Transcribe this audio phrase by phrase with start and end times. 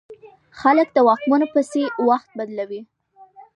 [0.59, 2.81] خلک د واکمنو پسې وخت بدلوي.